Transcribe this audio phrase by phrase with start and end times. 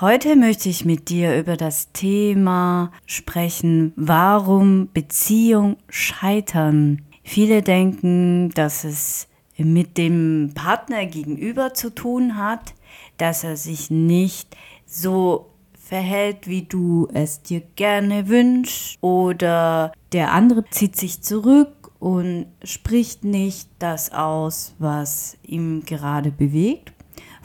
[0.00, 7.02] Heute möchte ich mit dir über das Thema sprechen, warum Beziehung scheitern.
[7.24, 12.74] Viele denken, dass es mit dem Partner gegenüber zu tun hat,
[13.16, 14.56] dass er sich nicht
[14.86, 22.46] so verhält, wie du es dir gerne wünschst oder der andere zieht sich zurück und
[22.62, 26.92] spricht nicht das aus, was ihm gerade bewegt.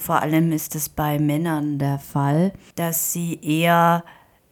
[0.04, 4.04] Vor allem ist es bei Männern der Fall, dass sie eher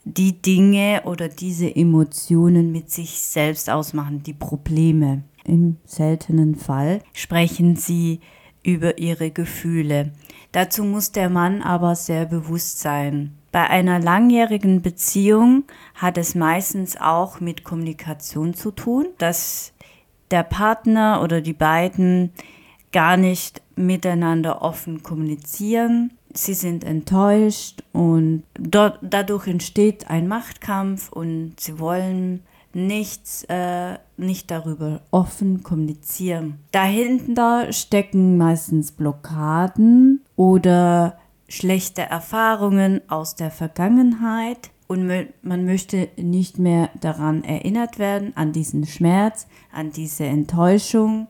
[0.05, 5.23] die Dinge oder diese Emotionen mit sich selbst ausmachen, die Probleme.
[5.43, 8.21] Im seltenen Fall sprechen sie
[8.63, 10.13] über ihre Gefühle.
[10.53, 13.35] Dazu muss der Mann aber sehr bewusst sein.
[13.51, 19.73] Bei einer langjährigen Beziehung hat es meistens auch mit Kommunikation zu tun, dass
[20.31, 22.31] der Partner oder die beiden
[22.93, 26.11] gar nicht miteinander offen kommunizieren.
[26.33, 34.49] Sie sind enttäuscht und dort, dadurch entsteht ein Machtkampf und sie wollen nichts, äh, nicht
[34.49, 36.59] darüber offen kommunizieren.
[36.71, 41.17] Dahinter stecken meistens Blockaden oder
[41.49, 45.09] schlechte Erfahrungen aus der Vergangenheit und
[45.41, 51.27] man möchte nicht mehr daran erinnert werden, an diesen Schmerz, an diese Enttäuschung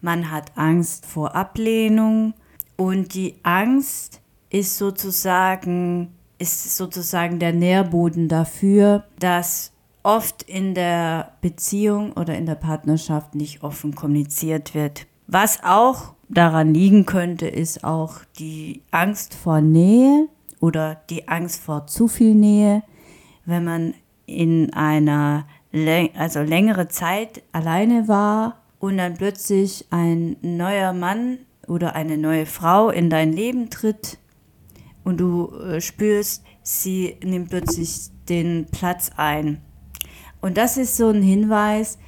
[0.00, 2.34] man hat Angst vor Ablehnung
[2.76, 9.72] und die Angst ist sozusagen, ist sozusagen der Nährboden dafür, dass
[10.02, 15.06] oft in der Beziehung oder in der Partnerschaft nicht offen kommuniziert wird.
[15.26, 20.28] Was auch daran liegen könnte, ist auch die Angst vor Nähe
[20.60, 22.82] oder die Angst vor zu viel Nähe,
[23.44, 23.94] wenn man
[24.26, 25.46] in einer
[26.16, 32.90] also längere Zeit alleine war und dann plötzlich ein neuer Mann oder eine neue Frau
[32.90, 34.18] in dein Leben tritt
[35.04, 39.60] und du äh, spürst, sie nimmt plötzlich den Platz ein.
[40.40, 41.98] Und das ist so ein Hinweis,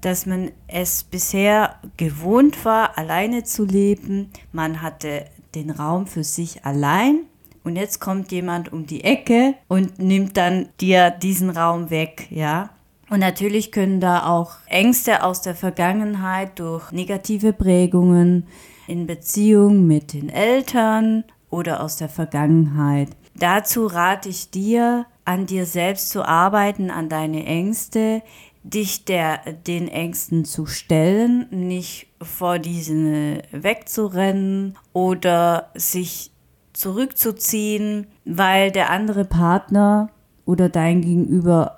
[0.00, 4.30] dass man es bisher gewohnt war, alleine zu leben.
[4.52, 7.22] Man hatte den Raum für sich allein
[7.64, 12.70] und jetzt kommt jemand um die Ecke und nimmt dann dir diesen Raum weg, ja.
[13.10, 18.46] Und natürlich können da auch Ängste aus der Vergangenheit durch negative Prägungen
[18.86, 23.08] in Beziehung mit den Eltern oder aus der Vergangenheit.
[23.34, 28.22] Dazu rate ich dir, an dir selbst zu arbeiten, an deine Ängste,
[28.62, 36.30] dich der, den Ängsten zu stellen, nicht vor diesen wegzurennen oder sich
[36.72, 40.10] zurückzuziehen, weil der andere Partner
[40.44, 41.77] oder dein Gegenüber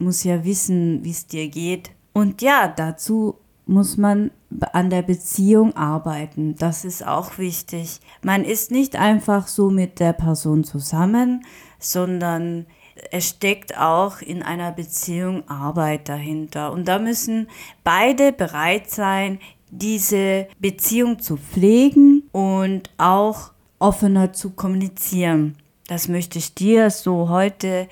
[0.00, 1.90] muss ja wissen, wie es dir geht.
[2.12, 4.32] Und ja, dazu muss man
[4.72, 6.56] an der Beziehung arbeiten.
[6.56, 8.00] Das ist auch wichtig.
[8.22, 11.44] Man ist nicht einfach so mit der Person zusammen,
[11.78, 12.66] sondern
[13.12, 16.72] es steckt auch in einer Beziehung Arbeit dahinter.
[16.72, 17.48] Und da müssen
[17.84, 19.38] beide bereit sein,
[19.70, 25.56] diese Beziehung zu pflegen und auch offener zu kommunizieren.
[25.86, 27.88] Das möchte ich dir so heute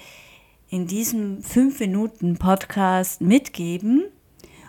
[0.71, 4.05] in diesem 5-Minuten-Podcast mitgeben.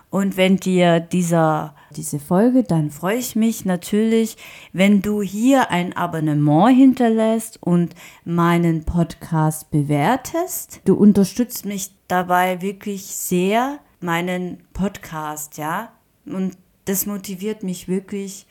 [0.09, 4.37] Und wenn dir dieser, diese Folge, dann freue ich mich natürlich,
[4.73, 7.93] wenn du hier ein Abonnement hinterlässt und
[8.25, 10.81] meinen Podcast bewertest.
[10.85, 15.91] Du unterstützt mich dabei wirklich sehr, meinen Podcast, ja.
[16.25, 18.47] Und das motiviert mich wirklich,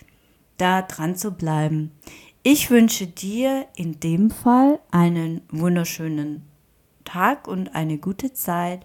[0.59, 1.93] da dran zu bleiben.
[2.45, 6.48] Ich wünsche dir in dem Fall einen wunderschönen
[7.09, 8.85] Tag und eine gute Zeit.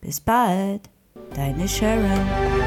[0.00, 0.88] Bis bald,
[1.34, 2.61] deine Sharon.